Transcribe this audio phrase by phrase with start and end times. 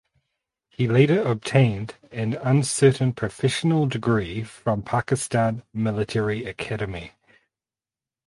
[0.69, 7.11] He later obtained an uncertain professional degree from Pakistan Military Academy.